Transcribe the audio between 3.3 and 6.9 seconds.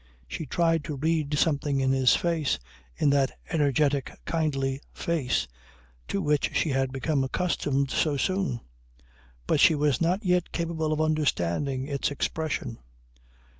energetic kindly face to which she